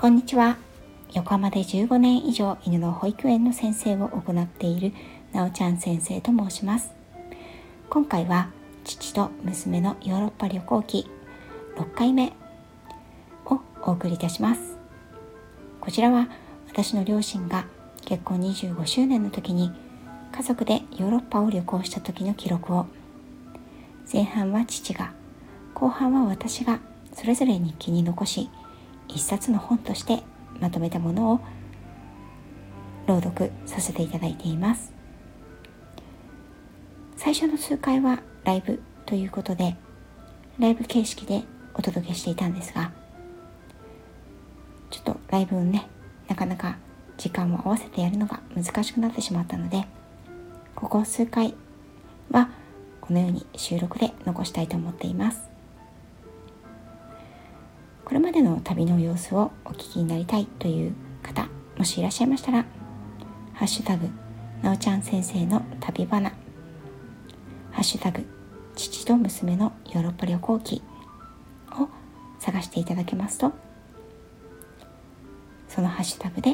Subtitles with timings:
[0.00, 0.58] こんにちは。
[1.12, 4.92] 横浜で15年以上犬の保育園の先生を行っている
[5.32, 6.92] なおちゃん先生と申します。
[7.90, 8.52] 今回は
[8.84, 11.10] 父と娘のヨーロッパ旅行記
[11.74, 12.32] 6回目
[13.46, 14.78] をお送りいたします。
[15.80, 16.28] こちらは
[16.68, 17.66] 私の両親が
[18.04, 19.72] 結婚25周年の時に
[20.30, 22.86] 家族でヨーロッパを旅行した時の記録を。
[24.12, 25.12] 前半は父が
[25.74, 26.78] 後半は私が
[27.12, 28.48] それぞれ日記に残し
[29.08, 30.22] 一冊の本として
[30.60, 31.40] まとめたものを
[33.06, 34.98] 朗読させていただいています。
[37.18, 39.76] 最初の数回はライブということで
[40.58, 41.42] ライブ形式で
[41.74, 42.92] お届けしていたんですが
[44.88, 45.88] ちょっとライブをね
[46.28, 46.78] なかなか
[47.16, 49.86] 時間を合わせてやるのが難しくなってしまったので
[50.76, 51.54] ここ数回
[52.30, 52.50] は
[53.00, 55.57] このように収録で残したいと思っています。
[58.08, 62.64] これまでの旅の様子をお聞きになりたいという方もしいらっしゃいましたら
[63.52, 64.08] 「ハッシュタグ
[64.62, 66.30] なおちゃん先生の旅バナ」
[67.70, 68.26] 「ハッシュタグ
[68.74, 70.82] 父と娘のヨーロッパ旅行記」
[71.78, 71.86] を
[72.38, 73.52] 探していただけますと
[75.68, 76.52] そのハッシュタグで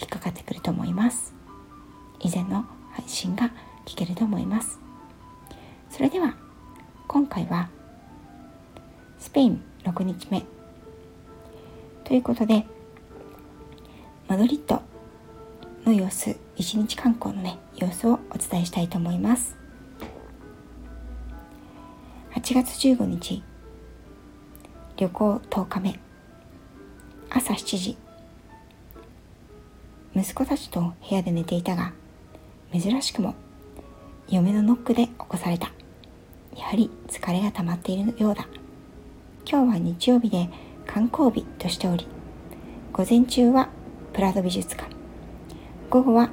[0.00, 1.34] 引っかかってくると思います。
[2.20, 3.50] 以前の配信が
[3.84, 4.80] 聞けると思います。
[5.90, 6.34] それでは
[7.06, 7.68] 今回は
[9.18, 10.61] スペイン6日目。
[12.04, 12.66] ということで、
[14.28, 14.82] マドリッド
[15.84, 19.56] の様子、一日観光のね、様子をお伝えしたいと思います。
[22.34, 23.42] 8月15日、
[24.96, 26.00] 旅行10日目、
[27.30, 27.96] 朝7時、
[30.14, 31.92] 息子たちと部屋で寝ていたが、
[32.72, 33.34] 珍しくも
[34.28, 35.70] 嫁のノックで起こされた。
[36.56, 38.46] やはり疲れが溜まっているようだ。
[39.44, 40.48] 今日は日曜日で
[40.86, 42.06] 観光日としており
[42.92, 43.68] 午前中は
[44.12, 44.90] プラド美術館
[45.88, 46.30] 午後は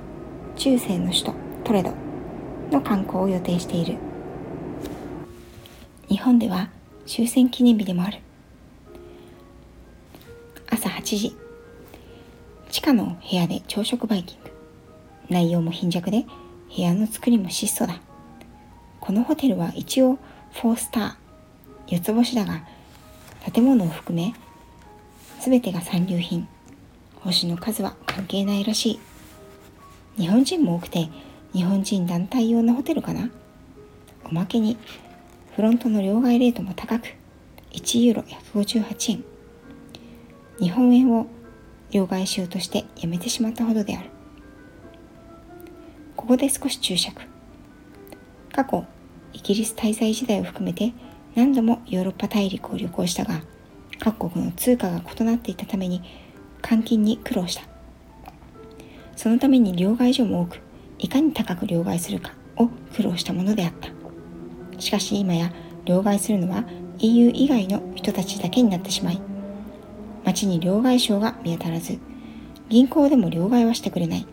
[0.55, 1.33] 中世の首都
[1.63, 1.93] トレド
[2.71, 3.97] の観光を予定している。
[6.07, 6.69] 日本では
[7.05, 8.19] 終戦記念日でもある。
[10.69, 11.35] 朝8時
[12.71, 14.51] 地下の部屋で朝食バイキング。
[15.29, 16.25] 内容も貧弱で
[16.75, 17.99] 部屋の作りも質素だ。
[18.99, 20.17] このホテルは一応
[20.53, 22.63] 4スター4つ星だが
[23.53, 24.33] 建物を含め
[25.39, 26.47] 全てが三流品。
[27.21, 28.99] 星の数は関係ないらしい。
[30.21, 31.09] 日本人も多くて
[31.53, 33.29] 日本人団体用のホテルかな。
[34.25, 34.77] おまけに
[35.55, 37.15] フロントの両替レートも高く
[37.71, 38.21] 1ユーロ
[38.53, 39.23] 158円。
[40.59, 41.27] 日本円を
[41.91, 44.09] 両替しようとしてやめてしまったほどである。
[46.15, 47.21] ここで少し注釈。
[48.51, 48.85] 過去
[49.33, 50.91] イギリス滞在時代を含めて
[51.35, 53.41] 何度もヨーロッパ大陸を旅行したが
[53.99, 56.01] 各国の通貨が異なっていたために
[56.61, 57.63] 換金に苦労した。
[59.15, 60.59] そのために両替所も多く
[60.97, 63.89] いかに高く両替するかを苦労したものであった。
[64.79, 65.51] しかし今や
[65.85, 66.63] 両替するのは
[66.99, 69.21] EU 以外の人たちだけになってしまい
[70.25, 71.99] 街に両替商が見当たらず
[72.67, 74.27] 銀行でも両替はしてくれない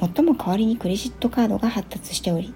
[0.00, 2.54] 最も代わりにクレジットカードが発達しており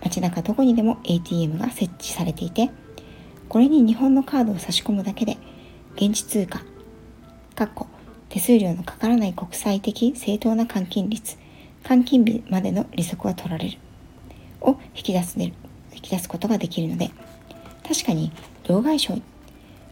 [0.00, 2.70] 街中どこにでも ATM が設置されていて
[3.50, 5.36] これに日本のカードを差し込むだけで
[5.96, 6.62] 現地通貨、
[7.56, 7.88] かっこ
[8.28, 11.36] 手数料のかからない国際的正当な換金率、
[11.82, 13.78] 換金日までの利息は取られる、
[14.60, 15.52] を引き出す引
[16.00, 17.10] き出すことができるので、
[17.82, 18.30] 確かに
[18.68, 19.18] 両替商、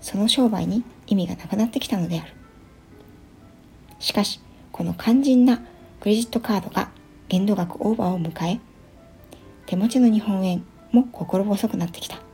[0.00, 2.32] その商売に意味がなくなってきたのである。
[3.98, 4.40] しかし、
[4.70, 5.60] この肝心な
[5.98, 6.90] クレジットカードが
[7.28, 8.60] 限度額オーバーを迎え、
[9.66, 12.27] 手持ちの日本円も心細くなってきた。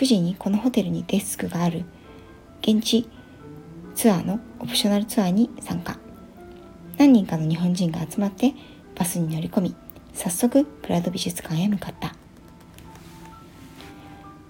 [0.00, 1.84] 9時にこのホテルにデスクがある。
[2.62, 3.06] 現地
[3.94, 5.98] ツアーのオプショナルツアーに参加。
[6.96, 8.54] 何人かの日本人が集まって
[8.94, 9.76] バスに乗り込み
[10.14, 12.14] 早速プラド美術館へ向かった。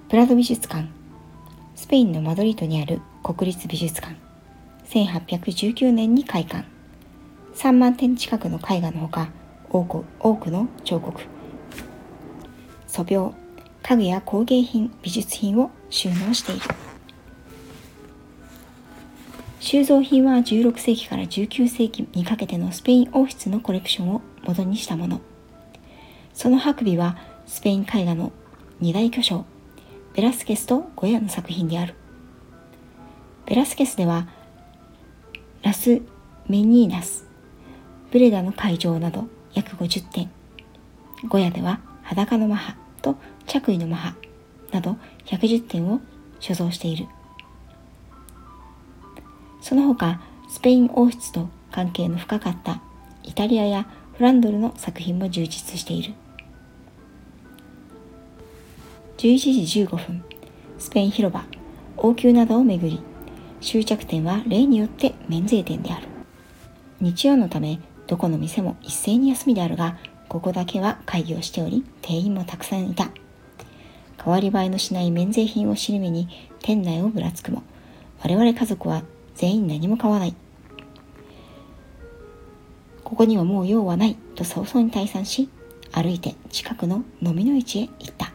[0.09, 0.87] プラド美術館。
[1.75, 4.15] スペインのマドリードにある国立美術館。
[4.85, 6.65] 1819年に開館。
[7.57, 9.31] 3万点近くの絵画のほか
[9.69, 11.23] 多く多くの彫刻。
[12.87, 13.50] 素描。
[13.82, 16.62] 家具や工芸品美術品を収納している。
[19.61, 25.21] 収蔵品は16世紀から19世紀にかけてのスペイン王室のコレクションを元にしたもの。
[26.32, 28.32] その白尾はスペイン絵画の
[28.81, 29.44] 二大巨匠
[30.15, 31.94] ベラスケスとゴヤの作品である。
[33.47, 34.29] ベラスケスでは
[35.62, 36.00] ラス・
[36.49, 37.26] メニーナス
[38.11, 40.31] ブレダの会場など約50点。
[41.29, 43.17] ゴヤでは裸のマハと
[43.47, 44.14] 着衣のマハ
[44.73, 46.00] など110点を
[46.38, 47.06] 所蔵している。
[49.61, 52.81] その他スペイン王室と関係の深かった
[53.23, 56.14] イタリアやフランドルの作品も充実している。
[59.19, 60.25] 11時15分
[60.79, 61.44] スペイン広場
[61.99, 63.02] 王宮などを巡り
[63.61, 66.08] 終着点は例によって免税店である。
[67.00, 69.99] 日曜のためどこの店も一斉に休みであるが
[70.31, 73.11] ここだけは会議をしており店員もたくさんいた。
[74.17, 76.29] 代わり映えのしない免税品を尻目に
[76.62, 77.65] 店内をぶらつくも
[78.23, 79.03] 我々家族は
[79.35, 80.35] 全員何も買わない。
[83.03, 85.49] ここにはもう用はないと早々に退散し
[85.91, 88.33] 歩いて近くの飲みの市へ行った。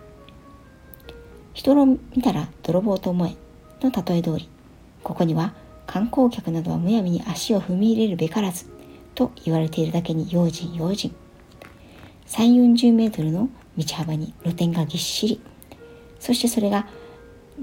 [1.53, 3.37] 人を見たら泥棒と思え
[3.79, 4.49] の例え通り
[5.01, 5.53] ここには
[5.87, 8.65] 観光客などはむやみに足を踏み入れるべからず
[9.13, 11.15] と言われているだけに用心用心。
[12.27, 15.41] 3 4 0メートルの道幅に露店がぎっしり。
[16.19, 16.87] そしてそれが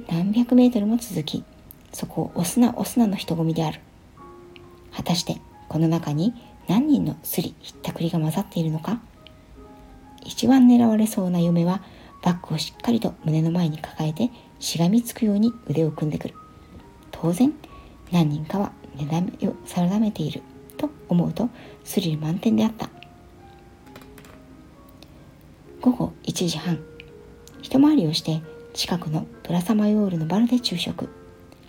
[0.09, 1.45] 何百メートルも続き
[1.93, 3.81] そこを押すな押すなの人混みである。
[4.93, 5.37] 果たして
[5.69, 6.35] この中に
[6.69, 9.01] 何人のすりひったくりが混ざっているのか。
[10.25, 11.83] 一番狙われそうな嫁は
[12.23, 14.31] バッグをしっかりと胸の前に抱えて
[14.61, 16.35] しがみつくように腕を組んでくる。
[17.11, 17.53] 当然
[18.13, 20.43] 何人かは値段を定めている
[20.77, 21.49] と思うと
[21.85, 22.89] スリル満点であった。
[25.83, 26.79] 午後1時半。
[27.61, 28.41] 一回りをして
[28.73, 31.09] 近くのプラサマヨールのバルで昼食。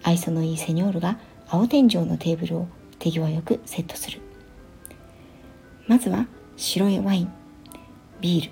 [0.04, 1.18] 愛想のいいセニョールが
[1.50, 2.68] 青天井のテーブルを
[3.00, 4.22] 手際よくセットする。
[5.88, 6.28] まずは
[6.58, 7.34] 白いワイン。
[8.22, 8.52] ビール。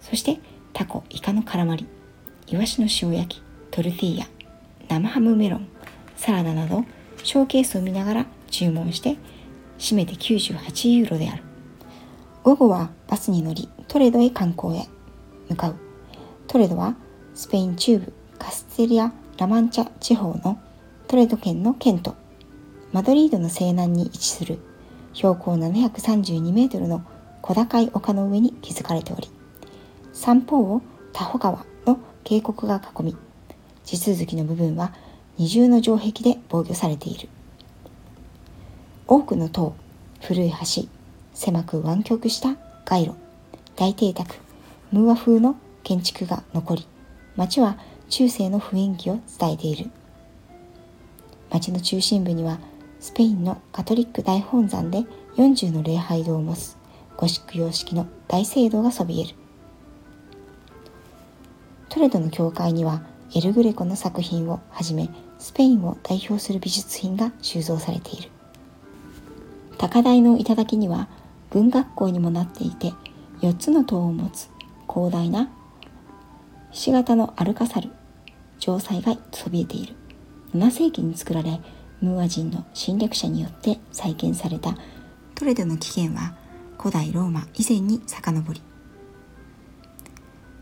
[0.00, 0.38] そして
[0.72, 1.88] タコイカの絡まり
[2.46, 3.42] イワシの塩焼き。
[3.72, 4.26] トルティーヤ。
[4.88, 5.66] 生ハムメロン。
[6.16, 6.84] サラダなど
[7.24, 9.16] ショーケースを見ながら注文して
[9.80, 11.42] 締めて98ユーロである。
[12.44, 14.86] 午後はバスに乗りトレドへ観光へ
[15.48, 15.74] 向かう。
[16.46, 16.94] トレドは
[17.34, 20.60] スペイン中部カステリア・ラマンチャ地方の
[21.08, 22.14] トレド県の県都。
[22.92, 24.60] マドリードの西南に位置する
[25.12, 27.02] 標高732メートルの
[27.42, 29.28] 小高い丘の上に築かれており
[30.12, 30.82] 三方を
[31.12, 33.16] タホ川の渓谷が囲み
[33.84, 34.94] 地続きの部分は
[35.36, 37.28] 二重の城壁で防御されている。
[39.08, 39.74] 多くの塔
[40.22, 40.84] 古い橋
[41.34, 42.54] 狭く湾曲した
[42.84, 43.29] 街路。
[43.80, 44.36] 大邸宅
[44.92, 46.86] ムーア風の建築が残り
[47.34, 47.78] 町は
[48.10, 49.90] 中世の雰囲気を伝えている。
[51.48, 52.58] 町の中心部には
[53.00, 55.06] スペインのカトリック大本山で
[55.38, 56.76] 40の礼拝堂を持つ
[57.16, 59.34] ゴシック様式の大聖堂がそびえる。
[61.88, 63.02] トレドの教会には
[63.34, 68.28] エル・グレコの作品をはじめスペインを代表する美術品が収蔵されている。
[69.78, 71.08] 高台の頂には
[71.48, 72.92] 軍学校にもなっていて
[73.40, 74.50] 4つの塔を持つ
[74.88, 75.50] 広大な
[76.70, 77.90] ひし形のアルカサル
[78.58, 79.94] 城塞がそびえている。
[80.54, 81.60] 7世紀に作られ
[82.00, 84.76] ムーア人の侵略者によって再建された。
[85.34, 86.34] トレドの起源は
[86.78, 88.60] 古代ローマ以前に遡り。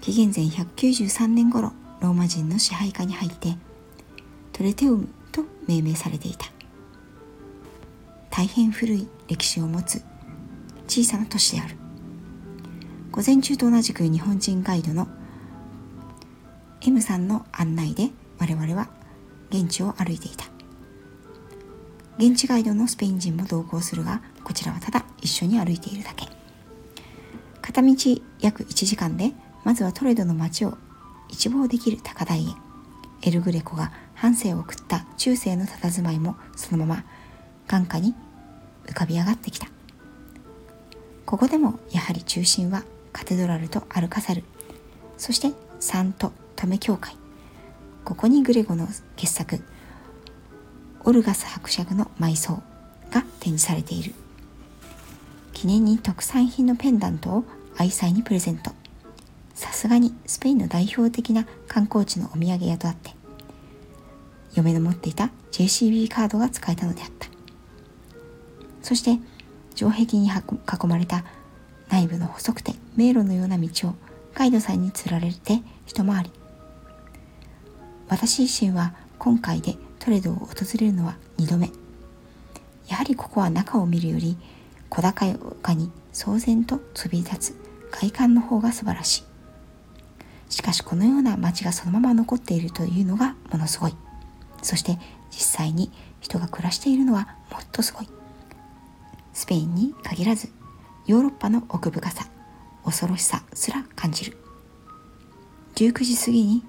[0.00, 3.56] 紀元前193年頃ローマ人の支配下に入って
[4.52, 6.46] トレテウムと命名されていた。
[8.30, 10.02] 大変古い歴史を持つ
[10.86, 11.77] 小さな都市である。
[13.18, 15.08] 午前中と同じく日本人ガイドの
[16.82, 18.88] M さんの案内で我々は
[19.50, 20.44] 現地を歩いていた。
[22.16, 26.26] 現地ガイドのスペイン人も同行するがこちらはただ一緒に歩いているだけ。
[27.60, 27.88] 片道
[28.38, 29.32] 約1時間で
[29.64, 30.78] まずはトレドの街を
[31.28, 32.44] 一望できる高台へ。
[33.22, 37.04] エルグレコが半生を送った中世の佇まいもそのまま
[37.66, 38.14] 眼下に
[38.86, 39.66] 浮かび上がってきた。
[41.26, 44.44] ここでもやはり中心はカテドラルとアルカサル。
[45.16, 47.16] そしてサント・トメ教会。
[48.04, 49.62] ここにグレゴの傑作
[51.04, 52.62] オルガス伯爵の埋葬
[53.10, 54.14] が展示されている。
[55.52, 57.44] 記念に特産品のペンダントを
[57.76, 58.72] 愛妻にプレゼント。
[59.54, 63.10] さすがにスペインの代表的な観光地のお土産屋とあって
[64.54, 67.26] 嫁の持っていた JCB カードが使えたのであった。
[68.82, 69.18] そして
[69.74, 71.24] 城壁に囲まれた
[71.88, 73.94] 内部の細くて迷路のような道を
[74.34, 76.32] ガイドさんにつられて一回り。
[78.08, 80.48] 私自身は今回でトレドを訪
[80.80, 81.70] れるのは2度目。
[82.88, 84.36] やはりここは中を見るより
[84.88, 87.56] 小高い丘に騒然と飛び立つ
[87.92, 90.52] 外観の方が素晴らしい。
[90.52, 93.94] しかしこのような街がそのまま残っているというのがものすごい。
[94.60, 94.98] そして
[95.30, 98.08] 実際に人が暮らしているのはもっとすごい。
[99.32, 100.48] スペインに限らず
[101.06, 102.26] ヨーロッパの奥深さ。
[102.88, 104.36] 恐ろしさすら感じる。
[105.74, 106.62] 19時過ぎに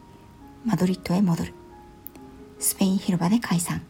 [0.66, 1.54] マドリッドへ戻る。
[2.60, 3.82] スペイン広場で解散。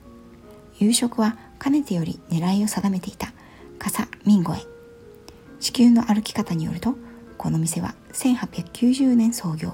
[0.78, 3.34] 夕食はかねてより狙いを定めていた。
[3.80, 4.60] 笠ミンゴへ。
[5.60, 6.96] 地球の歩き方によると
[7.38, 9.74] この店は1890年創業。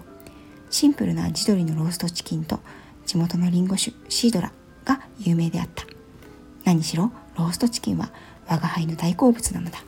[0.69, 2.59] シンプルな地鶏のローストチキンと
[3.05, 4.51] 地元のリンゴ酒シードラ
[4.85, 5.83] が有名であった。
[6.63, 8.11] 何しろローストチキンは
[8.47, 9.79] 我が輩の大好物なのだ。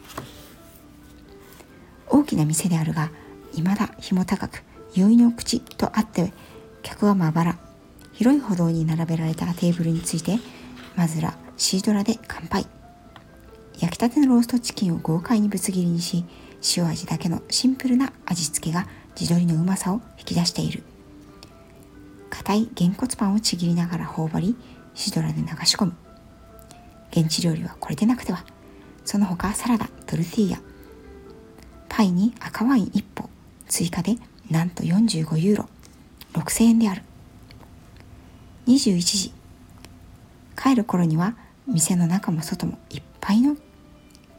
[2.27, 3.10] きな店であるが
[3.53, 6.31] 未だ日も高く酔いの口とあって
[6.84, 7.57] 客はまばら
[8.13, 10.39] 広い歩道に並べられたテーブルについて
[10.96, 12.65] まずらシードラで乾杯。
[13.79, 16.25] 焼きたてのローストチキンを豪快にぶつ切りにし
[16.75, 20.84] 塩味だけのシンプルな味付けが地鶏のうまさを引き出している。
[22.29, 24.55] 硬いげんこつパンをちぎりながら頬張り
[24.96, 25.93] シドラで流し込む。
[27.12, 28.43] 現地料理はこれでなくては
[29.05, 30.62] その他サラダトルティーヤ
[31.97, 33.27] パイに赤ワイン1本
[33.67, 34.17] 追加で
[34.51, 35.69] なんと45ユーロ
[36.33, 37.01] 6000円である。
[38.67, 39.33] 21時
[40.55, 41.33] 帰る頃には
[41.65, 43.57] 店の中も外もいっぱいの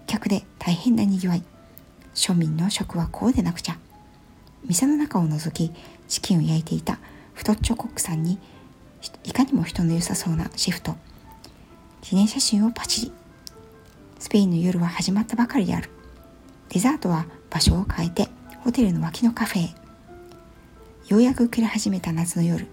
[0.06, 1.42] 客で大変なにぎわい。
[2.14, 3.78] 庶民の食はこうでなくちゃ。
[4.64, 5.72] 店の中を覗き
[6.06, 7.00] チキンを焼いていた
[7.34, 8.38] 太っちょコックさんに
[9.24, 10.94] いかにも人の良さそうなシェフと
[12.02, 13.12] 記念写真をパチリ。
[14.20, 15.90] スペインの夜は始まったばかりである。
[16.70, 18.28] デザートは場所を変えて
[18.60, 19.74] ホテルの脇のカフェへ。
[21.08, 22.66] ようやく暮れ始めた夏の夜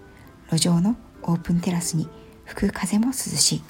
[0.50, 2.08] 路上のオープンテラスに
[2.44, 3.62] 吹く風も涼しい。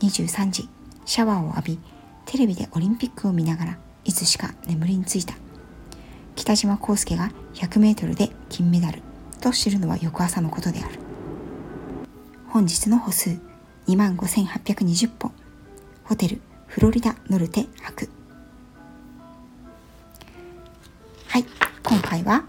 [0.00, 0.68] 23時
[1.06, 1.78] シャワーを浴び
[2.26, 5.34] テレビでオリンピックを見ながらいつしか眠りについた。
[6.34, 9.00] 北島康介が 100m で金メダル
[9.40, 10.98] と知るのは翌朝のことである。
[12.48, 13.38] 本日の歩数
[13.88, 15.32] 25,820本
[16.04, 18.08] ホテルフロリダノルテ泊
[22.16, 22.44] 回は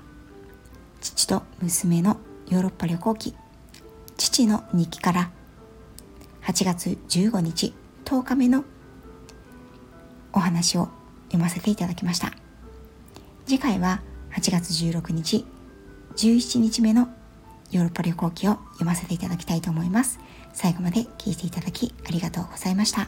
[1.01, 2.17] 父と娘の
[2.49, 3.35] ヨーロッパ旅行記
[4.15, 5.31] 父の日記から
[6.43, 7.73] 8月15日
[8.05, 8.63] 10日目の
[10.31, 10.87] お話を
[11.25, 12.31] 読ませていただきました
[13.45, 15.45] 次回は8月16日
[16.15, 17.09] 17日目の
[17.71, 20.19] ヨーロッパ旅行記を読ませていただきたいと思います
[20.53, 23.07] 最後まで聞いていただきありがとうございました。